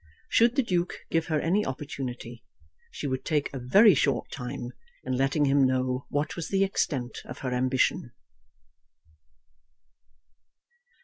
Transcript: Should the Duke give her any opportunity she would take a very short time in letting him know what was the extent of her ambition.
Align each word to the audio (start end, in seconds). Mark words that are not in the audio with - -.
Should 0.29 0.55
the 0.55 0.63
Duke 0.63 0.95
give 1.11 1.27
her 1.27 1.39
any 1.39 1.63
opportunity 1.63 2.43
she 2.89 3.05
would 3.05 3.23
take 3.23 3.53
a 3.53 3.59
very 3.59 3.93
short 3.93 4.31
time 4.31 4.71
in 5.03 5.13
letting 5.15 5.45
him 5.45 5.63
know 5.63 6.07
what 6.09 6.35
was 6.35 6.47
the 6.49 6.63
extent 6.63 7.19
of 7.23 7.37
her 7.45 7.53
ambition. 7.53 8.11